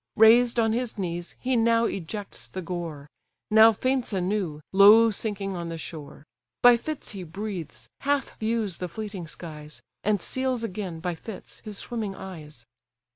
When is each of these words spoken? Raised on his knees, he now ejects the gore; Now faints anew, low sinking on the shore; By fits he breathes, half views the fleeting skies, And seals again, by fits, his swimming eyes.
Raised 0.15 0.59
on 0.59 0.73
his 0.73 0.97
knees, 0.97 1.35
he 1.39 1.55
now 1.55 1.85
ejects 1.85 2.47
the 2.47 2.63
gore; 2.63 3.07
Now 3.51 3.71
faints 3.71 4.11
anew, 4.13 4.61
low 4.73 5.11
sinking 5.11 5.55
on 5.55 5.69
the 5.69 5.77
shore; 5.77 6.25
By 6.63 6.75
fits 6.75 7.11
he 7.11 7.21
breathes, 7.21 7.87
half 7.99 8.39
views 8.39 8.79
the 8.79 8.87
fleeting 8.87 9.27
skies, 9.27 9.79
And 10.03 10.19
seals 10.19 10.63
again, 10.63 11.01
by 11.01 11.13
fits, 11.13 11.59
his 11.59 11.77
swimming 11.77 12.15
eyes. 12.15 12.65